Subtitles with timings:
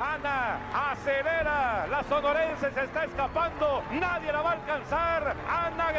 [0.00, 0.58] Ana
[0.92, 1.86] acelera.
[1.88, 3.82] La sonorense se está escapando.
[3.90, 5.36] Nadie la va a alcanzar.
[5.48, 5.92] Ana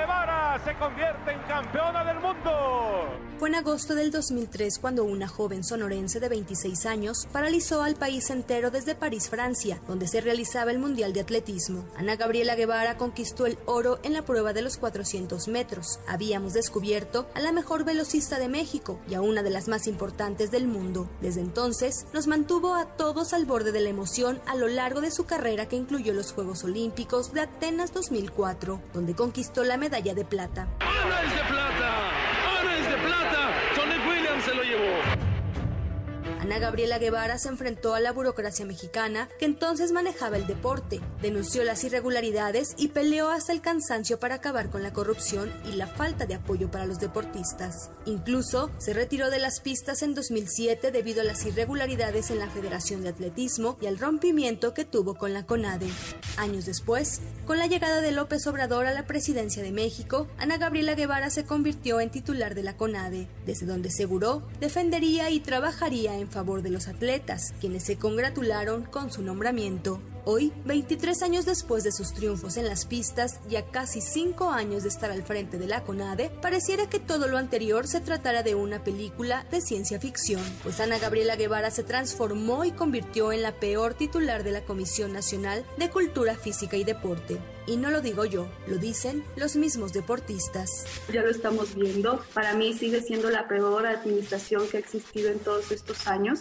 [0.57, 2.49] Se convierte en campeona del mundo.
[3.37, 8.29] Fue en agosto del 2003 cuando una joven sonorense de 26 años paralizó al país
[8.31, 11.85] entero desde París, Francia, donde se realizaba el Mundial de Atletismo.
[11.95, 15.99] Ana Gabriela Guevara conquistó el oro en la prueba de los 400 metros.
[16.07, 20.51] Habíamos descubierto a la mejor velocista de México y a una de las más importantes
[20.51, 21.07] del mundo.
[21.21, 25.11] Desde entonces, nos mantuvo a todos al borde de la emoción a lo largo de
[25.11, 30.25] su carrera que incluyó los Juegos Olímpicos de Atenas 2004, donde conquistó la medalla de
[30.25, 30.38] plata.
[30.39, 31.48] ¡Ana es de plata!
[36.39, 41.65] Ana Gabriela Guevara se enfrentó a la burocracia mexicana que entonces manejaba el deporte, denunció
[41.65, 46.25] las irregularidades y peleó hasta el cansancio para acabar con la corrupción y la falta
[46.25, 47.91] de apoyo para los deportistas.
[48.05, 53.03] Incluso se retiró de las pistas en 2007 debido a las irregularidades en la Federación
[53.03, 55.89] de Atletismo y al rompimiento que tuvo con la CONADE.
[56.37, 60.95] Años después, con la llegada de López Obrador a la presidencia de México, Ana Gabriela
[60.95, 66.28] Guevara se convirtió en titular de la CONADE, desde donde aseguró defendería y trabajaría en
[66.29, 69.99] favor de los atletas, quienes se congratularon con su nombramiento.
[70.25, 74.83] Hoy, 23 años después de sus triunfos en las pistas y a casi 5 años
[74.83, 78.55] de estar al frente de la CONADE, pareciera que todo lo anterior se tratara de
[78.55, 83.53] una película de ciencia ficción, pues Ana Gabriela Guevara se transformó y convirtió en la
[83.53, 87.37] peor titular de la Comisión Nacional de Cultura Física y Deporte.
[87.65, 90.85] Y no lo digo yo, lo dicen los mismos deportistas.
[91.13, 92.21] Ya lo estamos viendo.
[92.33, 96.39] Para mí sigue siendo la peor administración que ha existido en todos estos años.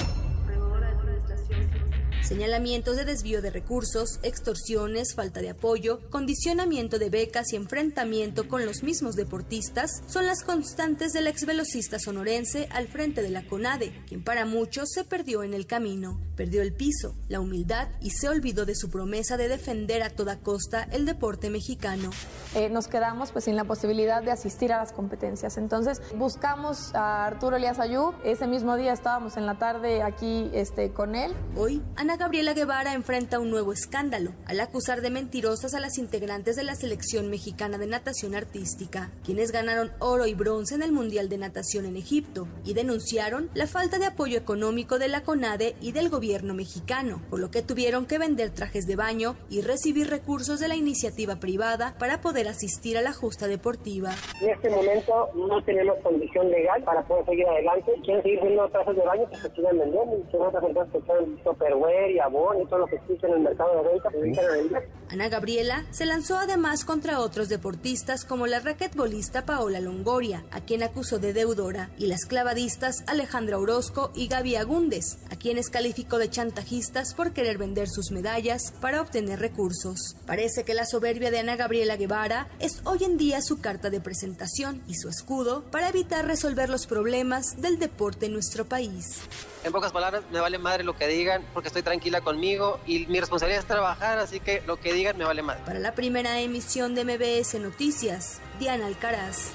[2.28, 8.66] Señalamientos de desvío de recursos, extorsiones, falta de apoyo, condicionamiento de becas y enfrentamiento con
[8.66, 14.04] los mismos deportistas son las constantes del ex velocista sonorense al frente de la CONADE,
[14.06, 18.28] quien para muchos se perdió en el camino, perdió el piso, la humildad y se
[18.28, 22.10] olvidó de su promesa de defender a toda costa el deporte mexicano.
[22.54, 25.56] Eh, nos quedamos pues sin la posibilidad de asistir a las competencias.
[25.56, 28.12] Entonces buscamos a Arturo Elías Ayú.
[28.22, 31.32] Ese mismo día estábamos en la tarde aquí este, con él.
[31.56, 36.56] Hoy, Ana Gabriela Guevara enfrenta un nuevo escándalo al acusar de mentirosas a las integrantes
[36.56, 41.28] de la selección mexicana de natación artística, quienes ganaron oro y bronce en el Mundial
[41.28, 45.92] de Natación en Egipto, y denunciaron la falta de apoyo económico de la CONADE y
[45.92, 50.58] del gobierno mexicano, por lo que tuvieron que vender trajes de baño y recibir recursos
[50.58, 54.10] de la iniciativa privada para poder asistir a la justa deportiva.
[54.40, 57.92] En este momento no tenemos condición legal para poder seguir adelante.
[58.02, 60.18] Quieren seguir vendiendo trajes de baño, pues se siguen vendiendo.
[60.32, 61.00] Otras empresas que
[61.44, 64.88] Tupperware y Avon y todo lo que existe en el mercado de venta, se.
[65.10, 70.82] Ana Gabriela se lanzó además contra otros deportistas como la raquetbolista Paola Longoria, a quien
[70.82, 76.30] acusó de deudora, y las clavadistas Alejandra Orozco y Gaby Agúndez, a quienes calificó de
[76.30, 80.16] chantajistas por querer vender sus medallas para obtener recursos.
[80.26, 84.00] Parece que la soberbia de Ana Gabriela Guevara es hoy en día su carta de
[84.00, 89.22] presentación y su escudo para evitar resolver los problemas del deporte en nuestro país.
[89.64, 93.18] En pocas palabras, me vale madre lo que digan porque estoy tranquila conmigo y mi
[93.18, 95.62] responsabilidad es trabajar, así que lo que digan me vale madre.
[95.66, 99.50] Para la primera emisión de MBS Noticias, Diana Alcaraz.